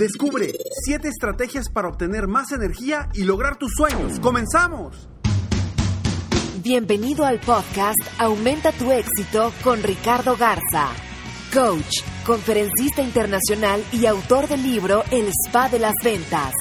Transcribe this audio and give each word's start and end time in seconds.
Descubre 0.00 0.54
7 0.86 1.08
estrategias 1.08 1.68
para 1.68 1.88
obtener 1.88 2.26
más 2.26 2.52
energía 2.52 3.10
y 3.12 3.24
lograr 3.24 3.58
tus 3.58 3.72
sueños. 3.76 4.18
¡Comenzamos! 4.18 5.10
Bienvenido 6.62 7.26
al 7.26 7.38
podcast 7.38 7.98
Aumenta 8.18 8.72
tu 8.72 8.90
éxito 8.92 9.52
con 9.62 9.82
Ricardo 9.82 10.38
Garza, 10.38 10.88
coach, 11.52 11.98
conferencista 12.24 13.02
internacional 13.02 13.84
y 13.92 14.06
autor 14.06 14.48
del 14.48 14.62
libro 14.62 15.04
El 15.10 15.28
Spa 15.28 15.68
de 15.68 15.80
las 15.80 15.96
Ventas. 16.02 16.54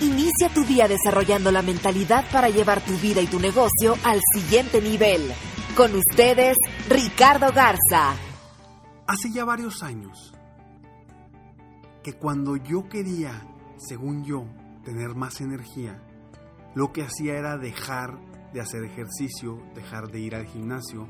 Inicia 0.00 0.48
tu 0.54 0.64
día 0.64 0.88
desarrollando 0.88 1.52
la 1.52 1.60
mentalidad 1.60 2.24
para 2.32 2.48
llevar 2.48 2.82
tu 2.82 2.96
vida 2.96 3.20
y 3.20 3.26
tu 3.26 3.38
negocio 3.38 3.98
al 4.02 4.22
siguiente 4.32 4.80
nivel. 4.80 5.30
Con 5.76 5.94
ustedes, 5.94 6.56
Ricardo 6.88 7.52
Garza. 7.52 8.14
Hace 9.06 9.30
ya 9.34 9.44
varios 9.44 9.82
años 9.82 10.37
que 12.08 12.14
cuando 12.14 12.56
yo 12.56 12.88
quería, 12.88 13.46
según 13.76 14.24
yo, 14.24 14.46
tener 14.82 15.14
más 15.14 15.42
energía, 15.42 16.02
lo 16.74 16.90
que 16.90 17.02
hacía 17.02 17.36
era 17.36 17.58
dejar 17.58 18.18
de 18.54 18.62
hacer 18.62 18.82
ejercicio, 18.82 19.62
dejar 19.74 20.10
de 20.10 20.18
ir 20.18 20.34
al 20.34 20.46
gimnasio, 20.46 21.06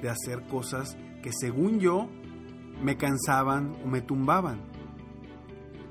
de 0.00 0.08
hacer 0.08 0.46
cosas 0.46 0.96
que 1.22 1.32
según 1.38 1.80
yo 1.80 2.08
me 2.80 2.96
cansaban 2.96 3.76
o 3.84 3.88
me 3.88 4.00
tumbaban. 4.00 4.62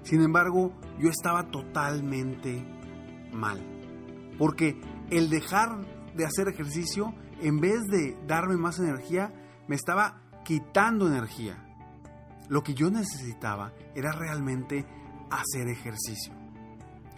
Sin 0.02 0.24
embargo, 0.24 0.74
yo 0.98 1.12
estaba 1.12 1.52
totalmente 1.52 2.66
mal. 3.32 3.62
Porque 4.40 4.82
el 5.12 5.30
dejar 5.30 5.86
de 6.16 6.26
hacer 6.26 6.48
ejercicio, 6.48 7.14
en 7.42 7.60
vez 7.60 7.84
de 7.92 8.18
darme 8.26 8.58
más 8.58 8.80
energía, 8.80 9.32
me 9.68 9.76
estaba 9.76 10.20
quitando 10.44 11.06
energía. 11.06 11.64
Lo 12.50 12.64
que 12.64 12.73
yo 12.73 12.90
necesitaba 12.90 13.73
era 13.95 14.12
realmente 14.12 14.86
hacer 15.30 15.67
ejercicio. 15.67 16.34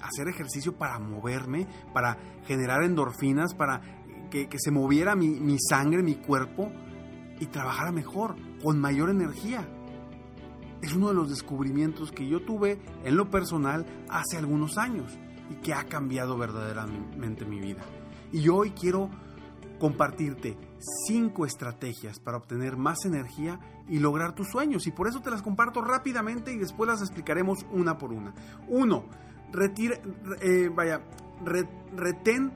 Hacer 0.02 0.28
ejercicio 0.28 0.78
para 0.78 0.98
moverme, 1.00 1.68
para 1.94 2.18
generar 2.46 2.84
endorfinas, 2.84 3.54
para 3.54 3.82
que, 4.30 4.48
se 4.58 4.72
moviera 4.72 5.16
mi, 5.16 5.28
mi 5.28 5.58
sangre, 5.60 6.04
mi 6.04 6.16
cuerpo 6.16 6.72
y 7.40 7.48
trabajara 7.48 7.92
mejor, 7.92 8.36
con 8.64 8.80
mayor 8.80 9.10
energía. 9.10 9.68
Es 10.82 10.94
uno 10.94 11.10
de 11.10 11.16
los 11.16 11.30
descubrimientos 11.30 12.12
que 12.12 12.28
yo 12.28 12.42
tuve 12.42 12.80
en 13.04 13.18
lo 13.18 13.30
personal 13.30 13.86
hace 14.10 14.38
algunos 14.38 14.78
años 14.78 15.18
y 15.50 15.56
que 15.56 15.74
ha 15.74 15.84
cambiado 15.86 16.38
verdaderamente 16.38 17.46
mi 17.46 17.60
vida. 17.60 17.82
Y 18.32 18.48
hoy 18.48 18.72
quiero 18.72 19.10
compartirte 19.80 20.58
cinco 21.08 21.46
estrategias 21.46 22.20
para 22.20 22.38
obtener 22.38 22.78
más 22.78 23.06
energía 23.06 23.60
y 23.88 24.00
lograr 24.00 24.36
tus 24.36 24.48
sueños. 24.50 24.86
Y 24.86 24.92
por 24.92 25.08
eso 25.08 25.22
te 25.22 25.32
las 25.32 25.42
comparto 25.42 25.82
rápidamente 25.82 26.54
y 26.54 26.58
después 26.58 26.90
las 26.90 27.02
explicaremos 27.02 27.66
una 27.72 27.98
por 27.98 28.14
una. 28.14 28.34
Uno, 28.68 29.06
retire, 29.52 30.02
eh, 30.42 30.70
vaya, 30.74 31.02
retén 31.96 32.52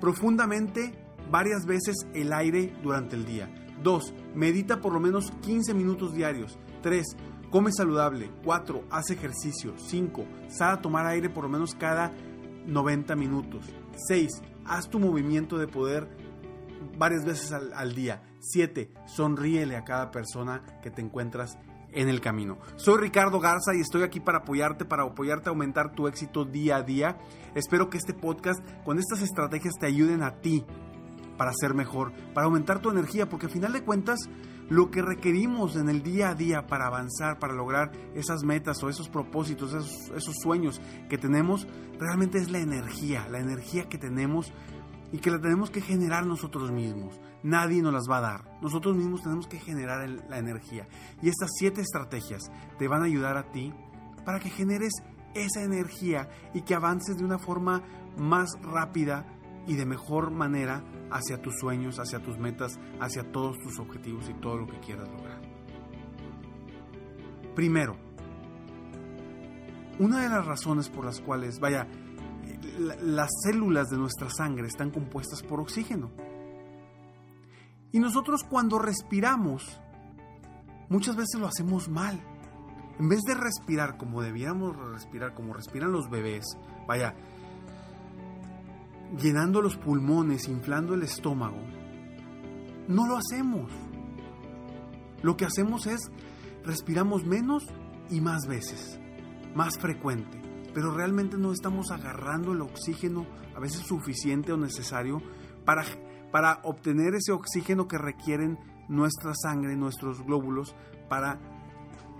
profundamente 0.00 0.94
varias 1.30 1.66
veces 1.66 1.96
el 2.14 2.32
aire 2.32 2.72
durante 2.82 3.16
el 3.16 3.24
día. 3.24 3.52
2. 3.82 4.14
Medita 4.34 4.80
por 4.80 4.92
lo 4.92 5.00
menos 5.00 5.32
15 5.42 5.74
minutos 5.74 6.14
diarios. 6.14 6.58
3. 6.82 7.04
Come 7.50 7.72
saludable. 7.72 8.30
4. 8.44 8.84
Haz 8.90 9.10
ejercicio. 9.10 9.74
5. 9.76 10.24
Sal 10.48 10.74
a 10.74 10.80
tomar 10.80 11.06
aire 11.06 11.30
por 11.30 11.44
lo 11.44 11.50
menos 11.50 11.74
cada 11.74 12.12
90 12.66 13.16
minutos. 13.16 13.64
6. 14.08 14.42
Haz 14.66 14.88
tu 14.88 14.98
movimiento 14.98 15.58
de 15.58 15.66
poder 15.66 16.08
varias 17.00 17.24
veces 17.24 17.50
al, 17.50 17.94
día. 17.94 18.22
7. 18.40 18.92
Sonríele 19.06 19.74
a 19.74 19.84
cada 19.84 20.10
persona 20.10 20.62
que 20.82 20.90
te 20.90 21.00
encuentras 21.00 21.56
en 21.92 22.10
el 22.10 22.20
camino. 22.20 22.58
Soy 22.76 23.00
Ricardo 23.00 23.40
Garza 23.40 23.74
y 23.74 23.80
estoy 23.80 24.02
aquí 24.02 24.20
para 24.20 24.40
apoyarte, 24.40 24.84
para 24.84 25.04
apoyarte 25.04 25.48
a 25.48 25.52
aumentar 25.52 25.92
tu 25.92 26.06
éxito 26.06 26.44
día 26.44 26.76
a 26.76 26.82
día. 26.82 27.16
Espero 27.54 27.88
que 27.88 27.96
este 27.96 28.12
podcast 28.12 28.60
con 28.84 28.98
estas 28.98 29.22
estrategias 29.22 29.74
te 29.80 29.86
ayuden 29.86 30.22
a 30.22 30.42
ti 30.42 30.66
para 31.38 31.52
ser 31.58 31.72
mejor, 31.72 32.12
para 32.34 32.44
aumentar 32.44 32.80
tu 32.80 32.90
energía, 32.90 33.30
porque 33.30 33.46
al 33.46 33.52
final 33.52 33.72
de 33.72 33.82
cuentas 33.82 34.18
lo 34.68 34.90
que 34.90 35.00
requerimos 35.00 35.76
en 35.76 35.88
el 35.88 36.02
día 36.02 36.28
a 36.28 36.34
día 36.34 36.66
para 36.66 36.86
avanzar, 36.86 37.38
para 37.38 37.54
lograr 37.54 37.92
esas 38.14 38.44
metas 38.44 38.82
o 38.82 38.90
esos 38.90 39.08
propósitos, 39.08 39.72
esos 39.72 40.34
sueños 40.42 40.82
que 41.08 41.16
tenemos, 41.16 41.66
realmente 41.98 42.36
es 42.36 42.50
la 42.50 42.58
energía, 42.58 43.26
la 43.30 43.40
energía 43.40 43.88
que 43.88 43.96
tenemos 43.96 44.52
y 45.12 45.18
que 45.18 45.30
la 45.30 45.40
tenemos 45.40 45.70
que 45.70 45.80
generar 45.80 46.26
nosotros 46.26 46.70
mismos. 46.70 47.18
Nadie 47.42 47.82
nos 47.82 47.92
las 47.92 48.08
va 48.08 48.18
a 48.18 48.20
dar. 48.20 48.58
Nosotros 48.60 48.96
mismos 48.96 49.22
tenemos 49.22 49.46
que 49.46 49.58
generar 49.58 50.08
la 50.28 50.38
energía. 50.38 50.86
Y 51.22 51.28
estas 51.28 51.50
siete 51.58 51.80
estrategias 51.80 52.50
te 52.78 52.88
van 52.88 53.02
a 53.02 53.06
ayudar 53.06 53.36
a 53.36 53.50
ti 53.50 53.72
para 54.24 54.40
que 54.40 54.50
generes 54.50 54.92
esa 55.34 55.62
energía 55.62 56.28
y 56.54 56.62
que 56.62 56.74
avances 56.74 57.16
de 57.16 57.24
una 57.24 57.38
forma 57.38 57.82
más 58.16 58.50
rápida 58.62 59.26
y 59.66 59.76
de 59.76 59.86
mejor 59.86 60.30
manera 60.30 60.82
hacia 61.10 61.40
tus 61.40 61.58
sueños, 61.58 61.98
hacia 61.98 62.20
tus 62.20 62.38
metas, 62.38 62.78
hacia 63.00 63.30
todos 63.30 63.58
tus 63.58 63.78
objetivos 63.78 64.28
y 64.28 64.34
todo 64.34 64.58
lo 64.58 64.66
que 64.66 64.78
quieras 64.80 65.08
lograr. 65.08 65.40
Primero, 67.54 67.96
una 69.98 70.22
de 70.22 70.28
las 70.28 70.46
razones 70.46 70.88
por 70.88 71.04
las 71.04 71.20
cuales, 71.20 71.60
vaya, 71.60 71.86
las 72.78 73.30
células 73.42 73.88
de 73.88 73.98
nuestra 73.98 74.28
sangre 74.30 74.66
están 74.66 74.90
compuestas 74.90 75.42
por 75.42 75.60
oxígeno. 75.60 76.10
Y 77.92 77.98
nosotros 77.98 78.44
cuando 78.44 78.78
respiramos, 78.78 79.80
muchas 80.88 81.16
veces 81.16 81.40
lo 81.40 81.46
hacemos 81.46 81.88
mal. 81.88 82.20
En 82.98 83.08
vez 83.08 83.20
de 83.22 83.34
respirar 83.34 83.96
como 83.96 84.22
debiéramos 84.22 84.76
respirar, 84.92 85.34
como 85.34 85.54
respiran 85.54 85.90
los 85.90 86.10
bebés, 86.10 86.44
vaya, 86.86 87.14
llenando 89.18 89.62
los 89.62 89.76
pulmones, 89.76 90.48
inflando 90.48 90.94
el 90.94 91.02
estómago, 91.02 91.60
no 92.88 93.06
lo 93.06 93.16
hacemos. 93.16 93.72
Lo 95.22 95.36
que 95.36 95.46
hacemos 95.46 95.86
es 95.86 96.10
respiramos 96.64 97.24
menos 97.24 97.64
y 98.10 98.20
más 98.20 98.46
veces, 98.46 99.00
más 99.54 99.78
frecuente, 99.78 100.40
pero 100.74 100.92
realmente 100.92 101.36
no 101.36 101.52
estamos 101.52 101.90
agarrando 101.90 102.52
el 102.52 102.60
oxígeno 102.62 103.26
a 103.54 103.60
veces 103.60 103.80
suficiente 103.86 104.52
o 104.52 104.56
necesario 104.56 105.20
para, 105.64 105.84
para 106.30 106.60
obtener 106.64 107.14
ese 107.14 107.32
oxígeno 107.32 107.88
que 107.88 107.98
requieren 107.98 108.58
nuestra 108.88 109.32
sangre, 109.34 109.76
nuestros 109.76 110.22
glóbulos, 110.24 110.74
para 111.08 111.38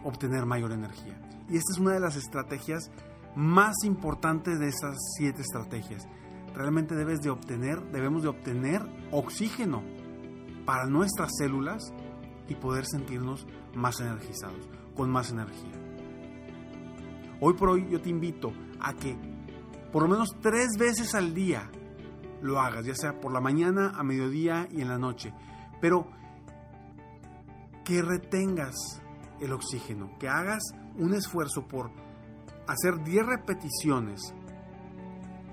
obtener 0.04 0.46
mayor 0.46 0.72
energía. 0.72 1.20
Y 1.48 1.56
esta 1.56 1.72
es 1.72 1.78
una 1.78 1.92
de 1.92 2.00
las 2.00 2.16
estrategias 2.16 2.90
más 3.36 3.84
importantes 3.84 4.58
de 4.58 4.68
esas 4.68 4.96
siete 5.16 5.42
estrategias 5.42 6.06
realmente 6.54 6.94
debes 6.94 7.20
de 7.20 7.30
obtener, 7.30 7.82
debemos 7.90 8.22
de 8.22 8.28
obtener 8.28 8.82
oxígeno 9.10 9.82
para 10.64 10.86
nuestras 10.86 11.30
células 11.38 11.92
y 12.48 12.54
poder 12.54 12.84
sentirnos 12.86 13.46
más 13.74 14.00
energizados, 14.00 14.68
con 14.94 15.10
más 15.10 15.30
energía. 15.30 15.79
Hoy 17.40 17.54
por 17.54 17.70
hoy 17.70 17.88
yo 17.90 18.00
te 18.00 18.10
invito 18.10 18.52
a 18.80 18.92
que 18.94 19.16
por 19.92 20.02
lo 20.02 20.08
menos 20.08 20.28
tres 20.40 20.68
veces 20.78 21.14
al 21.14 21.34
día 21.34 21.70
lo 22.42 22.60
hagas, 22.60 22.84
ya 22.84 22.94
sea 22.94 23.20
por 23.20 23.32
la 23.32 23.40
mañana, 23.40 23.92
a 23.96 24.02
mediodía 24.02 24.68
y 24.70 24.82
en 24.82 24.88
la 24.88 24.98
noche, 24.98 25.32
pero 25.80 26.06
que 27.84 28.02
retengas 28.02 29.02
el 29.40 29.52
oxígeno, 29.52 30.16
que 30.18 30.28
hagas 30.28 30.62
un 30.96 31.14
esfuerzo 31.14 31.66
por 31.66 31.90
hacer 32.66 33.02
10 33.02 33.26
repeticiones, 33.26 34.34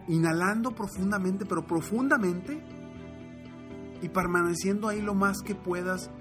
inhalando 0.07 0.71
profundamente, 0.71 1.45
pero 1.45 1.65
profundamente, 1.65 2.61
y 4.01 4.09
permaneciendo 4.09 4.89
ahí 4.89 5.01
lo 5.01 5.15
más 5.15 5.37
que 5.41 5.55
puedas 5.55 6.11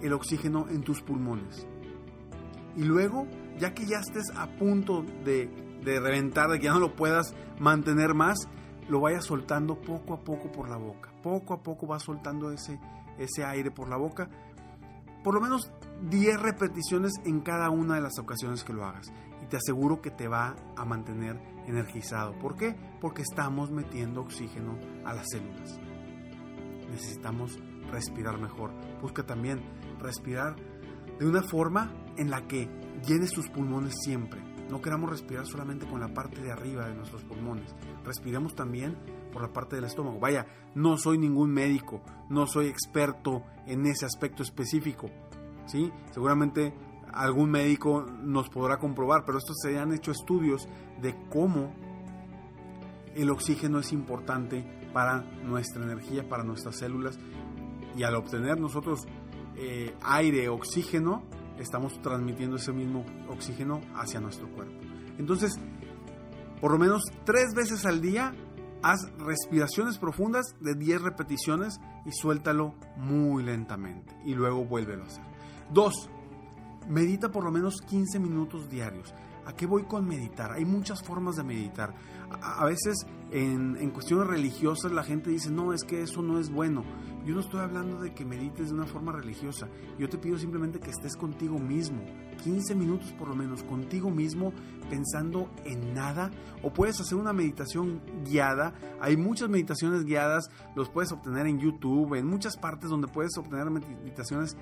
el 0.00 0.12
oxígeno 0.12 0.68
en 0.68 0.82
tus 0.82 1.00
pulmones. 1.00 1.66
Y 2.76 2.84
luego, 2.84 3.26
ya 3.58 3.74
que 3.74 3.86
ya 3.86 3.98
estés 3.98 4.30
a 4.36 4.46
punto 4.56 5.04
de, 5.24 5.48
de 5.84 6.00
reventar, 6.00 6.50
de 6.50 6.58
que 6.58 6.66
ya 6.66 6.72
no 6.72 6.80
lo 6.80 6.94
puedas 6.94 7.34
mantener 7.58 8.14
más, 8.14 8.48
lo 8.88 9.00
vayas 9.00 9.24
soltando 9.24 9.80
poco 9.80 10.14
a 10.14 10.20
poco 10.20 10.50
por 10.50 10.68
la 10.68 10.76
boca. 10.76 11.10
Poco 11.22 11.54
a 11.54 11.62
poco 11.62 11.86
vas 11.86 12.02
soltando 12.02 12.50
ese, 12.50 12.78
ese 13.18 13.44
aire 13.44 13.70
por 13.70 13.88
la 13.88 13.96
boca. 13.96 14.28
Por 15.22 15.34
lo 15.34 15.40
menos 15.40 15.70
10 16.02 16.40
repeticiones 16.40 17.14
en 17.24 17.40
cada 17.40 17.70
una 17.70 17.94
de 17.94 18.02
las 18.02 18.18
ocasiones 18.18 18.64
que 18.64 18.72
lo 18.72 18.84
hagas. 18.84 19.12
Y 19.42 19.46
te 19.46 19.56
aseguro 19.56 20.00
que 20.00 20.10
te 20.10 20.28
va 20.28 20.54
a 20.76 20.84
mantener 20.84 21.40
energizado. 21.66 22.38
¿Por 22.38 22.56
qué? 22.56 22.76
Porque 23.00 23.22
estamos 23.22 23.70
metiendo 23.70 24.20
oxígeno 24.20 24.78
a 25.04 25.14
las 25.14 25.26
células. 25.30 25.78
Necesitamos 26.90 27.58
respirar 27.90 28.38
mejor. 28.38 28.70
Busca 29.00 29.24
también 29.24 29.60
respirar 29.98 30.56
de 31.18 31.26
una 31.26 31.42
forma 31.42 31.90
en 32.16 32.30
la 32.30 32.46
que 32.46 32.68
llenes 33.06 33.32
tus 33.32 33.48
pulmones 33.48 33.94
siempre. 34.02 34.40
No 34.70 34.80
queramos 34.80 35.10
respirar 35.10 35.46
solamente 35.46 35.86
con 35.86 36.00
la 36.00 36.08
parte 36.08 36.40
de 36.40 36.50
arriba 36.50 36.88
de 36.88 36.94
nuestros 36.94 37.22
pulmones. 37.24 37.74
Respiremos 38.04 38.54
también 38.54 38.96
por 39.32 39.42
la 39.42 39.52
parte 39.52 39.76
del 39.76 39.84
estómago. 39.84 40.18
Vaya, 40.18 40.46
no 40.74 40.96
soy 40.96 41.18
ningún 41.18 41.50
médico, 41.50 42.02
no 42.30 42.46
soy 42.46 42.68
experto 42.68 43.42
en 43.66 43.86
ese 43.86 44.06
aspecto 44.06 44.42
específico. 44.42 45.10
¿sí? 45.66 45.92
Seguramente 46.12 46.74
algún 47.12 47.50
médico 47.50 48.06
nos 48.22 48.48
podrá 48.48 48.78
comprobar, 48.78 49.24
pero 49.24 49.38
estos 49.38 49.56
se 49.62 49.78
han 49.78 49.92
hecho 49.92 50.10
estudios 50.10 50.68
de 51.00 51.14
cómo 51.30 51.72
el 53.14 53.30
oxígeno 53.30 53.78
es 53.78 53.92
importante 53.92 54.64
para 54.92 55.20
nuestra 55.44 55.82
energía, 55.82 56.28
para 56.28 56.42
nuestras 56.42 56.78
células. 56.78 57.18
Y 57.96 58.02
al 58.02 58.16
obtener 58.16 58.58
nosotros 58.58 59.06
eh, 59.56 59.94
aire, 60.02 60.48
oxígeno, 60.48 61.22
estamos 61.58 62.00
transmitiendo 62.02 62.56
ese 62.56 62.72
mismo 62.72 63.04
oxígeno 63.28 63.80
hacia 63.94 64.20
nuestro 64.20 64.48
cuerpo. 64.50 64.74
Entonces, 65.18 65.58
por 66.60 66.72
lo 66.72 66.78
menos 66.78 67.02
tres 67.24 67.54
veces 67.54 67.84
al 67.86 68.00
día, 68.00 68.34
haz 68.82 69.10
respiraciones 69.18 69.98
profundas 69.98 70.54
de 70.60 70.74
10 70.74 71.02
repeticiones 71.02 71.80
y 72.04 72.12
suéltalo 72.12 72.74
muy 72.96 73.42
lentamente. 73.42 74.14
Y 74.24 74.34
luego 74.34 74.64
vuélvelo 74.64 75.04
a 75.04 75.06
hacer. 75.06 75.24
Dos, 75.72 76.10
medita 76.88 77.30
por 77.30 77.44
lo 77.44 77.50
menos 77.50 77.76
15 77.86 78.18
minutos 78.18 78.68
diarios. 78.68 79.14
¿A 79.46 79.54
qué 79.54 79.66
voy 79.66 79.84
con 79.84 80.06
meditar? 80.06 80.52
Hay 80.52 80.64
muchas 80.64 81.02
formas 81.02 81.36
de 81.36 81.44
meditar. 81.44 81.94
A, 82.40 82.64
veces 82.64 83.06
en, 83.30 83.76
en, 83.76 83.90
cuestiones 83.90 84.26
religiosas 84.26 84.90
la 84.90 85.04
gente 85.04 85.30
dice, 85.30 85.50
no, 85.50 85.72
es 85.72 85.84
que 85.84 86.02
eso 86.02 86.22
no 86.22 86.38
es 86.38 86.50
bueno. 86.50 86.82
Yo 87.24 87.34
no 87.34 87.40
estoy 87.40 87.60
hablando 87.60 88.00
de 88.00 88.12
que 88.12 88.24
medites 88.24 88.68
de 88.68 88.74
una 88.74 88.86
forma 88.86 89.12
religiosa. 89.12 89.68
Yo 89.98 90.08
te 90.08 90.18
pido 90.18 90.38
simplemente 90.38 90.78
que 90.78 90.90
estés 90.90 91.16
contigo 91.16 91.58
mismo. 91.58 92.02
15 92.42 92.74
minutos 92.74 93.12
por 93.12 93.28
lo 93.28 93.34
menos 93.34 93.62
contigo 93.62 94.10
mismo 94.10 94.52
pensando 94.90 95.50
en 95.64 95.94
nada. 95.94 96.30
O 96.62 96.72
puedes 96.72 97.00
hacer 97.00 97.16
una 97.16 97.32
meditación 97.32 98.02
guiada. 98.24 98.74
Hay 99.00 99.16
muchas 99.16 99.48
meditaciones 99.48 100.04
guiadas. 100.04 100.50
Los 100.76 100.90
puedes 100.90 101.12
obtener 101.12 101.46
en 101.46 101.58
YouTube, 101.58 102.14
en 102.14 102.26
muchas 102.26 102.56
partes 102.56 102.90
donde 102.90 103.08
puedes 103.08 103.36
obtener 103.38 103.70
meditaciones 103.70 104.56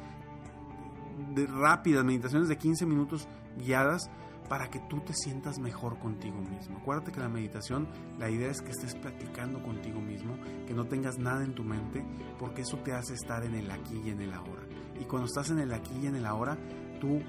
de 1.35 1.47
rápidas, 1.47 2.05
meditaciones 2.05 2.49
de 2.49 2.57
15 2.57 2.87
minutos 2.87 3.27
guiadas 3.59 4.09
para 4.49 4.69
que 4.69 4.81
tú 4.81 5.01
te 5.01 5.15
sientas 5.15 5.59
mejor 5.59 5.99
contigo 5.99 6.37
mismo. 6.39 6.77
Acuérdate 6.77 7.13
que 7.13 7.21
la 7.21 7.29
meditación, 7.29 7.89
la 8.19 8.29
idea 8.29 8.51
es 8.51 8.61
que 8.61 8.71
estés 8.71 8.95
platicando 8.95 9.63
contigo 9.63 10.01
mismo, 10.01 10.37
que 10.67 10.75
no 10.75 10.87
tengas 10.87 11.19
nada 11.19 11.45
en 11.45 11.55
tu 11.55 11.65
mente, 11.65 12.05
porque 12.39 12.63
eso 12.63 12.79
te 12.79 12.93
hace 12.93 13.15
estar 13.15 13.45
en 13.45 13.55
el 13.55 13.71
aquí 13.71 14.01
y 14.05 14.11
en 14.11 14.21
el 14.21 14.33
ahora. 14.33 14.63
Y 15.01 15.05
cuando 15.05 15.27
estás 15.27 15.51
en 15.51 15.59
el 15.59 15.73
aquí 15.73 15.95
y 16.03 16.07
en 16.07 16.17
el 16.17 16.27
ahora, 16.27 16.59
tú 17.01 17.21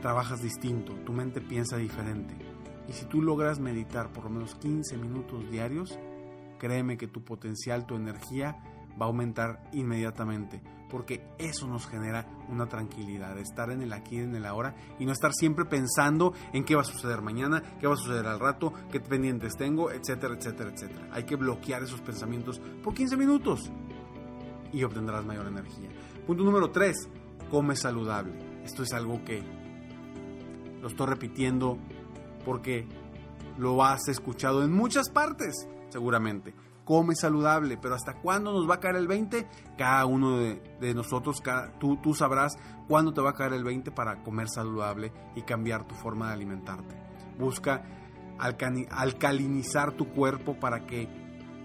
trabajas 0.00 0.42
distinto, 0.42 0.94
tu 1.04 1.12
mente 1.12 1.40
piensa 1.40 1.76
diferente. 1.76 2.34
Y 2.88 2.92
si 2.92 3.06
tú 3.06 3.22
logras 3.22 3.60
meditar 3.60 4.12
por 4.12 4.24
lo 4.24 4.30
menos 4.30 4.54
15 4.56 4.96
minutos 4.96 5.48
diarios, 5.50 5.98
créeme 6.58 6.96
que 6.96 7.06
tu 7.06 7.24
potencial, 7.24 7.86
tu 7.86 7.94
energía 7.94 8.56
va 9.00 9.06
a 9.06 9.08
aumentar 9.08 9.62
inmediatamente, 9.72 10.60
porque 10.90 11.26
eso 11.38 11.66
nos 11.66 11.86
genera 11.86 12.26
una 12.48 12.66
tranquilidad, 12.66 13.38
estar 13.38 13.70
en 13.70 13.82
el 13.82 13.92
aquí 13.92 14.18
en 14.18 14.34
el 14.34 14.44
ahora 14.44 14.74
y 14.98 15.06
no 15.06 15.12
estar 15.12 15.32
siempre 15.32 15.64
pensando 15.64 16.34
en 16.52 16.64
qué 16.64 16.74
va 16.74 16.82
a 16.82 16.84
suceder 16.84 17.22
mañana, 17.22 17.62
qué 17.80 17.86
va 17.86 17.94
a 17.94 17.96
suceder 17.96 18.26
al 18.26 18.40
rato, 18.40 18.72
qué 18.90 19.00
pendientes 19.00 19.56
tengo, 19.56 19.90
etcétera, 19.90 20.34
etcétera, 20.34 20.70
etcétera. 20.70 21.08
Hay 21.12 21.24
que 21.24 21.36
bloquear 21.36 21.82
esos 21.82 22.00
pensamientos 22.00 22.60
por 22.82 22.94
15 22.94 23.16
minutos 23.16 23.70
y 24.72 24.82
obtendrás 24.84 25.24
mayor 25.24 25.46
energía. 25.46 25.88
Punto 26.26 26.44
número 26.44 26.70
3, 26.70 27.08
come 27.50 27.74
saludable. 27.76 28.32
Esto 28.64 28.82
es 28.82 28.92
algo 28.92 29.24
que 29.24 29.42
lo 30.80 30.88
estoy 30.88 31.06
repitiendo 31.06 31.78
porque 32.44 32.86
lo 33.58 33.82
has 33.84 34.08
escuchado 34.08 34.62
en 34.62 34.72
muchas 34.72 35.10
partes, 35.10 35.68
seguramente 35.88 36.54
come 36.84 37.14
saludable, 37.14 37.76
pero 37.76 37.94
¿hasta 37.94 38.14
cuándo 38.14 38.52
nos 38.52 38.68
va 38.68 38.76
a 38.76 38.80
caer 38.80 38.96
el 38.96 39.06
20? 39.06 39.46
Cada 39.76 40.06
uno 40.06 40.38
de, 40.38 40.94
nosotros, 40.94 41.42
tú, 41.78 41.96
tú 42.02 42.14
sabrás 42.14 42.56
cuándo 42.88 43.12
te 43.12 43.20
va 43.20 43.30
a 43.30 43.34
caer 43.34 43.52
el 43.52 43.64
20 43.64 43.90
para 43.92 44.22
comer 44.22 44.48
saludable 44.48 45.12
y 45.34 45.42
cambiar 45.42 45.86
tu 45.86 45.94
forma 45.94 46.28
de 46.28 46.34
alimentarte. 46.34 46.94
Busca 47.38 47.84
alcalinizar 48.38 49.92
tu 49.92 50.08
cuerpo 50.08 50.58
para 50.58 50.86
que 50.86 51.08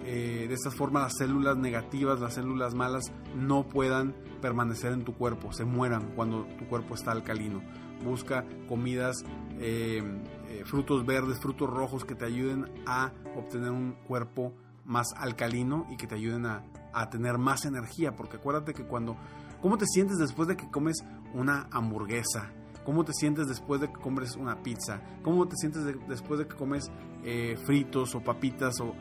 eh, 0.06 0.46
de 0.48 0.54
esta 0.54 0.72
forma 0.72 1.02
las 1.02 1.18
células 1.18 1.58
negativas, 1.58 2.20
las 2.20 2.36
células 2.36 2.74
malas 2.76 3.12
no 3.36 3.68
puedan 3.68 4.16
permanecer 4.42 4.94
en 4.94 5.04
tu 5.04 5.16
cuerpo, 5.16 5.52
se 5.52 5.66
mueran 5.66 6.14
cuando 6.16 6.46
tu 6.58 6.68
cuerpo 6.68 6.96
está 6.96 7.12
alcalino. 7.12 7.62
Busca 8.04 8.46
comidas, 8.68 9.18
eh, 9.60 10.04
eh, 10.50 10.64
frutos 10.66 11.06
verdes, 11.06 11.40
frutos 11.40 11.70
rojos 11.70 12.06
que 12.06 12.14
te 12.14 12.26
ayuden 12.26 12.72
a 12.86 13.12
obtener 13.36 13.72
un 13.72 13.94
cuerpo 14.08 14.54
más 14.88 15.14
alcalino 15.16 15.86
y 15.92 15.98
que 15.98 16.08
te 16.08 16.16
ayuden 16.16 16.46
a, 16.46 16.64
tener 17.12 17.38
más 17.38 17.66
energía. 17.66 18.16
Porque 18.16 18.38
acuérdate 18.38 18.74
que 18.74 18.84
cuando... 18.84 19.16
¿Cómo 19.62 19.78
te 19.78 19.86
sientes 19.86 20.18
después 20.18 20.48
de 20.48 20.56
que 20.56 20.70
comes 20.70 20.98
una 21.34 21.68
hamburguesa? 21.72 22.52
¿Cómo 22.84 23.04
te 23.04 23.14
sientes 23.14 23.48
después 23.48 23.82
de 23.82 23.88
que 23.88 24.00
comes 24.00 24.36
una 24.36 24.64
pizza? 24.64 25.02
¿Cómo 25.22 25.48
te 25.48 25.56
sientes 25.58 25.84
después 26.08 26.40
de 26.40 26.48
que 26.48 26.56
comes 26.56 26.90
eh, 27.24 27.58
fritos 27.66 28.16
o 28.16 28.22
papitas? 28.22 28.80
O, 28.80 28.94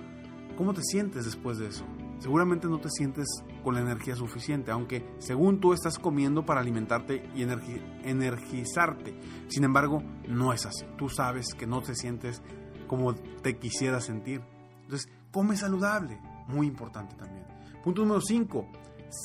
¿Cómo 0.56 0.74
te 0.74 0.82
sientes 0.82 1.24
después 1.24 1.58
de 1.58 1.68
eso? 1.68 1.86
Seguramente 2.18 2.66
no 2.66 2.80
te 2.80 2.88
sientes 2.90 3.26
con 3.62 3.74
la 3.74 3.80
energía 3.80 4.16
suficiente, 4.16 4.70
aunque 4.70 5.06
según 5.18 5.60
tú 5.60 5.72
estás 5.74 5.98
comiendo 5.98 6.46
para 6.46 6.60
alimentarte 6.60 7.28
y 7.34 7.42
energizarte. 7.42 9.18
Sin 9.48 9.64
embargo, 9.64 10.02
no 10.26 10.52
es 10.52 10.64
así. 10.64 10.86
Tú 10.96 11.08
sabes 11.08 11.54
que 11.54 11.66
no 11.66 11.82
te 11.82 11.94
sientes 11.94 12.42
como 12.86 13.14
te 13.14 13.58
quisieras 13.58 14.04
sentir. 14.04 14.40
Entonces, 14.82 15.10
Come 15.30 15.56
saludable, 15.56 16.20
muy 16.48 16.66
importante 16.66 17.14
también. 17.16 17.46
Punto 17.82 18.02
número 18.02 18.20
5. 18.20 18.66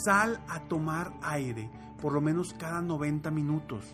Sal 0.06 0.40
a 0.48 0.60
tomar 0.62 1.14
aire 1.22 1.70
por 2.02 2.14
lo 2.14 2.20
menos 2.20 2.54
cada 2.58 2.82
90 2.82 3.32
minutos. 3.32 3.86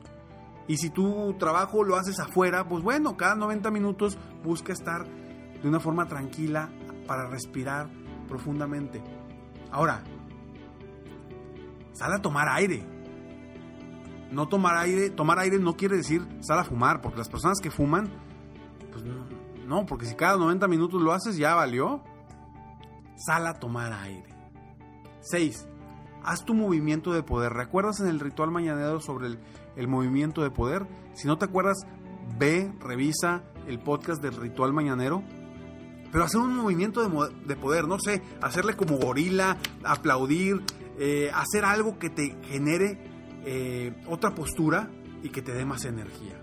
Y 0.67 0.77
si 0.77 0.89
tu 0.89 1.33
trabajo 1.33 1.83
lo 1.83 1.95
haces 1.95 2.19
afuera, 2.19 2.67
pues 2.67 2.83
bueno, 2.83 3.15
cada 3.15 3.35
90 3.35 3.69
minutos 3.69 4.17
busca 4.43 4.73
estar 4.73 5.05
de 5.05 5.67
una 5.67 5.79
forma 5.79 6.07
tranquila 6.07 6.69
para 7.05 7.29
respirar 7.29 7.89
profundamente. 8.27 9.01
Ahora, 9.71 10.03
sal 11.93 12.13
a 12.13 12.21
tomar 12.21 12.47
aire. 12.49 12.83
No 14.31 14.47
tomar 14.47 14.75
aire, 14.77 15.09
tomar 15.09 15.39
aire 15.39 15.57
no 15.57 15.77
quiere 15.77 15.97
decir 15.97 16.27
sal 16.41 16.59
a 16.59 16.63
fumar, 16.65 17.01
porque 17.01 17.19
las 17.19 17.29
personas 17.29 17.59
que 17.61 17.71
fuman, 17.71 18.09
pues 18.91 19.05
no, 19.05 19.25
no, 19.67 19.85
porque 19.85 20.05
si 20.05 20.15
cada 20.15 20.37
90 20.37 20.67
minutos 20.69 21.01
lo 21.01 21.11
haces, 21.11 21.35
ya 21.35 21.53
valió. 21.53 22.01
Sal 23.17 23.45
a 23.47 23.55
tomar 23.55 23.91
aire. 23.91 24.29
6. 25.19 25.67
Haz 26.23 26.45
tu 26.45 26.53
movimiento 26.53 27.11
de 27.11 27.21
poder. 27.21 27.51
¿Recuerdas 27.51 27.99
en 27.99 28.07
el 28.07 28.21
ritual 28.21 28.49
mañanero 28.49 29.01
sobre 29.01 29.37
el, 29.75 29.87
movimiento 29.89 30.41
de 30.41 30.51
poder? 30.51 30.87
Si 31.15 31.27
no 31.27 31.37
te 31.37 31.45
acuerdas, 31.45 31.77
ve, 32.39 32.71
revisa 32.79 33.43
el 33.67 33.79
podcast 33.79 34.21
del 34.21 34.37
ritual 34.37 34.71
mañanero. 34.71 35.21
Pero 36.13 36.23
hacer 36.23 36.39
un 36.39 36.55
movimiento 36.55 37.05
de, 37.05 37.35
de 37.45 37.55
poder, 37.57 37.89
no 37.89 37.99
sé, 37.99 38.23
hacerle 38.41 38.77
como 38.77 38.95
gorila, 38.97 39.57
aplaudir, 39.83 40.63
eh, 40.97 41.29
hacer 41.33 41.65
algo 41.65 41.99
que 41.99 42.09
te 42.09 42.37
genere 42.43 42.97
eh, 43.43 43.93
otra 44.07 44.33
postura 44.33 44.89
y 45.23 45.29
que 45.29 45.41
te 45.41 45.51
dé 45.51 45.65
más 45.65 45.83
energía. 45.83 46.41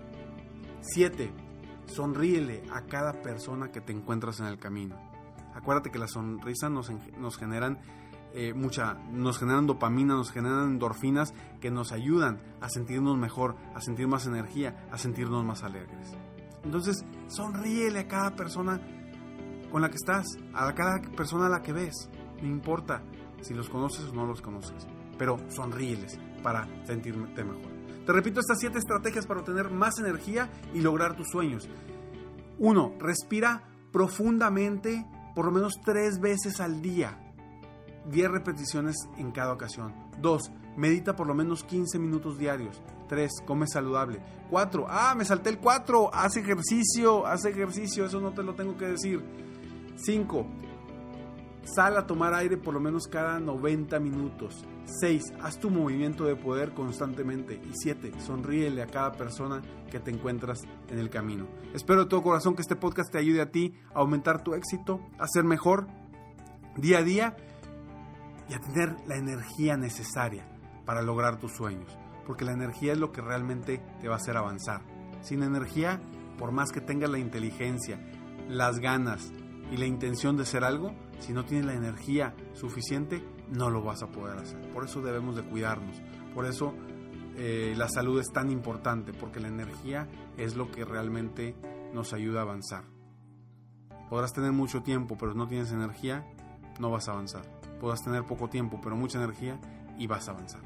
7 0.81 1.45
Sonríele 1.87 2.63
a 2.71 2.81
cada 2.83 3.21
persona 3.21 3.71
que 3.71 3.81
te 3.81 3.93
encuentras 3.93 4.39
en 4.39 4.47
el 4.47 4.57
camino. 4.57 4.95
Acuérdate 5.53 5.91
que 5.91 5.99
las 5.99 6.11
sonrisas 6.11 6.69
nos, 6.69 6.91
nos 7.17 7.37
generan 7.37 7.79
eh, 8.33 8.53
mucha, 8.53 8.95
nos 9.11 9.39
generan 9.39 9.65
dopamina, 9.65 10.15
nos 10.15 10.29
generan 10.29 10.71
endorfinas 10.71 11.33
que 11.61 11.71
nos 11.71 11.93
ayudan 11.93 12.41
a 12.59 12.67
sentirnos 12.69 13.17
mejor, 13.17 13.55
a 13.73 13.79
sentir 13.79 14.07
más 14.07 14.27
energía, 14.27 14.87
a 14.91 14.97
sentirnos 14.97 15.45
más 15.45 15.63
alegres. 15.63 16.11
Entonces, 16.65 17.05
sonríele 17.27 17.99
a 17.99 18.07
cada 18.09 18.35
persona 18.35 18.81
con 19.71 19.81
la 19.81 19.89
que 19.89 19.95
estás, 19.95 20.25
a 20.53 20.73
cada 20.73 20.99
persona 21.15 21.45
a 21.45 21.49
la 21.49 21.61
que 21.61 21.71
ves. 21.71 22.09
No 22.41 22.47
importa 22.47 23.03
si 23.39 23.53
los 23.53 23.69
conoces 23.69 24.05
o 24.05 24.13
no 24.13 24.25
los 24.25 24.41
conoces, 24.41 24.85
pero 25.17 25.37
sonríeles 25.49 26.19
para 26.43 26.67
sentirte 26.85 27.43
mejor. 27.43 27.74
Te 28.05 28.13
repito 28.13 28.39
estas 28.39 28.59
siete 28.59 28.77
estrategias 28.77 29.25
para 29.25 29.39
obtener 29.39 29.71
más 29.71 29.97
energía 29.99 30.49
y 30.73 30.81
lograr 30.81 31.15
tus 31.15 31.29
sueños. 31.29 31.67
1. 32.59 32.95
Respira 32.99 33.63
profundamente 33.91 35.05
por 35.33 35.45
lo 35.45 35.51
menos 35.51 35.73
tres 35.83 36.19
veces 36.19 36.61
al 36.61 36.81
día. 36.81 37.19
10 38.09 38.29
repeticiones 38.29 38.95
en 39.17 39.31
cada 39.31 39.53
ocasión. 39.53 39.93
2. 40.21 40.51
Medita 40.77 41.15
por 41.15 41.27
lo 41.27 41.33
menos 41.33 41.63
15 41.63 41.97
minutos 41.97 42.37
diarios. 42.37 42.81
3. 43.09 43.31
Come 43.45 43.67
saludable. 43.67 44.21
4. 44.49 44.85
Ah, 44.87 45.15
me 45.15 45.25
salté 45.25 45.49
el 45.49 45.59
4. 45.59 46.13
Haz 46.13 46.37
ejercicio, 46.37 47.25
haz 47.25 47.45
ejercicio. 47.45 48.05
Eso 48.05 48.21
no 48.21 48.33
te 48.33 48.43
lo 48.43 48.53
tengo 48.53 48.77
que 48.77 48.85
decir. 48.85 49.23
5. 49.95 50.45
Sal 51.65 51.97
a 51.97 52.05
tomar 52.05 52.35
aire 52.35 52.57
por 52.57 52.75
lo 52.75 52.79
menos 52.79 53.07
cada 53.07 53.39
90 53.39 53.99
minutos. 53.99 54.63
6. 55.01 55.23
Haz 55.41 55.59
tu 55.59 55.71
movimiento 55.71 56.25
de 56.25 56.35
poder 56.35 56.73
constantemente. 56.73 57.55
Y 57.55 57.71
7. 57.73 58.19
Sonríele 58.19 58.83
a 58.83 58.87
cada 58.87 59.13
persona 59.13 59.63
que 59.89 59.99
te 59.99 60.11
encuentras 60.11 60.61
en 60.89 60.99
el 60.99 61.09
camino. 61.09 61.47
Espero 61.73 62.03
de 62.03 62.09
todo 62.09 62.21
corazón 62.21 62.55
que 62.55 62.61
este 62.61 62.75
podcast 62.75 63.11
te 63.11 63.17
ayude 63.17 63.41
a 63.41 63.49
ti 63.49 63.73
a 63.95 63.99
aumentar 63.99 64.43
tu 64.43 64.53
éxito, 64.53 65.01
a 65.17 65.27
ser 65.27 65.43
mejor 65.43 65.87
día 66.77 66.99
a 66.99 67.03
día 67.03 67.35
y 68.47 68.53
a 68.53 68.59
tener 68.59 68.95
la 69.07 69.17
energía 69.17 69.75
necesaria 69.75 70.45
para 70.85 71.01
lograr 71.01 71.39
tus 71.39 71.53
sueños. 71.53 71.97
Porque 72.27 72.45
la 72.45 72.53
energía 72.53 72.93
es 72.93 72.99
lo 72.99 73.11
que 73.11 73.21
realmente 73.21 73.81
te 73.99 74.07
va 74.07 74.15
a 74.15 74.17
hacer 74.17 74.37
avanzar. 74.37 74.81
Sin 75.21 75.41
energía, 75.41 75.99
por 76.37 76.51
más 76.51 76.71
que 76.71 76.81
tengas 76.81 77.09
la 77.09 77.17
inteligencia, 77.17 77.99
las 78.47 78.79
ganas 78.79 79.31
y 79.71 79.77
la 79.77 79.85
intención 79.85 80.35
de 80.37 80.43
hacer 80.43 80.63
algo, 80.63 80.93
si 81.19 81.33
no 81.33 81.43
tienes 81.45 81.65
la 81.65 81.73
energía 81.73 82.35
suficiente, 82.53 83.23
no 83.49 83.69
lo 83.69 83.83
vas 83.83 84.03
a 84.03 84.07
poder 84.07 84.37
hacer. 84.37 84.61
Por 84.71 84.85
eso 84.85 85.01
debemos 85.01 85.35
de 85.35 85.43
cuidarnos. 85.43 86.01
Por 86.33 86.45
eso 86.45 86.73
eh, 87.37 87.73
la 87.77 87.89
salud 87.89 88.19
es 88.19 88.31
tan 88.31 88.49
importante, 88.51 89.13
porque 89.13 89.39
la 89.39 89.47
energía 89.47 90.07
es 90.37 90.55
lo 90.55 90.71
que 90.71 90.85
realmente 90.85 91.55
nos 91.93 92.13
ayuda 92.13 92.39
a 92.39 92.43
avanzar. 92.43 92.83
Podrás 94.09 94.33
tener 94.33 94.51
mucho 94.51 94.81
tiempo, 94.83 95.17
pero 95.17 95.33
no 95.33 95.47
tienes 95.47 95.71
energía, 95.71 96.27
no 96.79 96.91
vas 96.91 97.07
a 97.07 97.13
avanzar. 97.13 97.43
Podrás 97.79 98.03
tener 98.03 98.23
poco 98.23 98.49
tiempo, 98.49 98.79
pero 98.81 98.95
mucha 98.95 99.17
energía 99.17 99.59
y 99.97 100.05
vas 100.07 100.27
a 100.27 100.31
avanzar. 100.31 100.61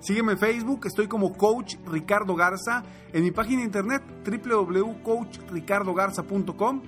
Sígueme 0.00 0.32
en 0.32 0.38
Facebook, 0.38 0.86
estoy 0.86 1.08
como 1.08 1.32
Coach 1.32 1.76
Ricardo 1.86 2.34
Garza, 2.34 2.82
en 3.12 3.24
mi 3.24 3.30
página 3.30 3.60
de 3.60 3.66
internet 3.66 4.02
www.coachricardogarza.com 4.24 6.82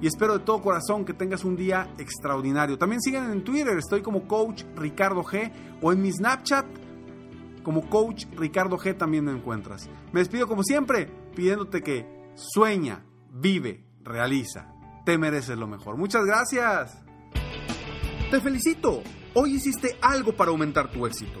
y 0.00 0.06
espero 0.06 0.38
de 0.38 0.44
todo 0.44 0.60
corazón 0.60 1.04
que 1.04 1.14
tengas 1.14 1.44
un 1.44 1.56
día 1.56 1.88
extraordinario. 1.98 2.78
También 2.78 3.00
sígueme 3.00 3.32
en 3.32 3.44
Twitter, 3.44 3.76
estoy 3.78 4.02
como 4.02 4.26
Coach 4.26 4.64
Ricardo 4.76 5.22
G 5.22 5.50
o 5.80 5.92
en 5.92 6.02
mi 6.02 6.12
Snapchat 6.12 6.66
como 7.64 7.88
Coach 7.88 8.26
Ricardo 8.36 8.78
G 8.78 8.96
también 8.96 9.24
me 9.24 9.32
encuentras. 9.32 9.88
Me 10.12 10.20
despido 10.20 10.46
como 10.46 10.62
siempre 10.62 11.06
pidiéndote 11.34 11.82
que 11.82 12.06
sueña, 12.36 13.04
vive, 13.32 13.84
realiza. 14.04 14.70
Te 15.04 15.18
mereces 15.18 15.58
lo 15.58 15.66
mejor. 15.66 15.96
Muchas 15.96 16.24
gracias. 16.24 17.02
Te 18.30 18.40
felicito. 18.40 19.02
Hoy 19.34 19.54
hiciste 19.54 19.98
algo 20.00 20.32
para 20.32 20.52
aumentar 20.52 20.92
tu 20.92 21.06
éxito. 21.06 21.40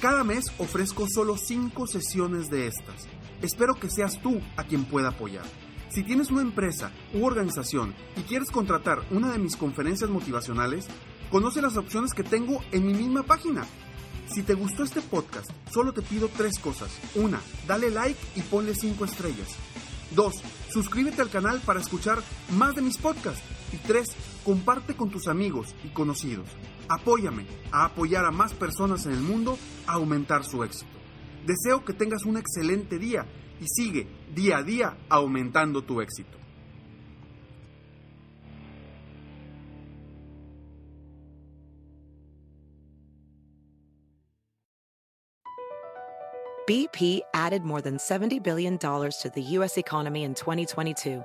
Cada 0.00 0.24
mes 0.24 0.52
ofrezco 0.58 1.06
solo 1.08 1.38
5 1.38 1.86
sesiones 1.86 2.50
de 2.50 2.66
estas. 2.66 3.08
Espero 3.40 3.74
que 3.76 3.88
seas 3.88 4.20
tú 4.20 4.42
a 4.58 4.64
quien 4.64 4.84
pueda 4.84 5.08
apoyar. 5.08 5.44
Si 5.88 6.02
tienes 6.02 6.30
una 6.30 6.42
empresa 6.42 6.92
u 7.14 7.24
organización 7.24 7.94
y 8.14 8.20
quieres 8.20 8.50
contratar 8.50 9.02
una 9.10 9.32
de 9.32 9.38
mis 9.38 9.56
conferencias 9.56 10.10
motivacionales, 10.10 10.86
conoce 11.30 11.62
las 11.62 11.78
opciones 11.78 12.12
que 12.12 12.22
tengo 12.22 12.62
en 12.72 12.86
mi 12.86 12.92
misma 12.92 13.22
página. 13.22 13.64
Si 14.26 14.42
te 14.42 14.52
gustó 14.52 14.82
este 14.82 15.00
podcast, 15.00 15.48
solo 15.72 15.94
te 15.94 16.02
pido 16.02 16.28
tres 16.28 16.58
cosas. 16.58 16.90
Una, 17.14 17.40
dale 17.66 17.90
like 17.90 18.20
y 18.34 18.42
ponle 18.42 18.74
5 18.74 19.02
estrellas. 19.02 19.56
Dos, 20.10 20.34
suscríbete 20.70 21.22
al 21.22 21.30
canal 21.30 21.60
para 21.60 21.80
escuchar 21.80 22.18
más 22.50 22.74
de 22.74 22.82
mis 22.82 22.98
podcasts. 22.98 23.42
Y 23.72 23.78
tres, 23.78 24.08
comparte 24.44 24.94
con 24.94 25.08
tus 25.08 25.26
amigos 25.26 25.74
y 25.84 25.88
conocidos. 25.88 26.48
Apóyame 26.88 27.46
a 27.72 27.84
apoyar 27.86 28.24
a 28.24 28.30
más 28.30 28.52
personas 28.54 29.06
en 29.06 29.12
el 29.12 29.20
mundo 29.20 29.58
a 29.86 29.94
aumentar 29.94 30.44
su 30.44 30.62
éxito. 30.62 30.90
Deseo 31.46 31.84
que 31.84 31.92
tengas 31.92 32.24
un 32.24 32.36
excelente 32.36 32.98
día 32.98 33.26
y 33.60 33.66
sigue 33.68 34.06
día 34.34 34.58
a 34.58 34.62
día 34.62 34.96
aumentando 35.08 35.82
tu 35.82 36.00
éxito. 36.00 36.36
BP 46.66 47.20
added 47.32 47.62
more 47.62 47.80
than 47.80 47.96
$70 47.96 48.42
billion 48.42 48.76
to 48.76 49.30
the 49.32 49.42
U.S. 49.42 49.78
economy 49.78 50.24
in 50.24 50.34
2022. 50.34 51.24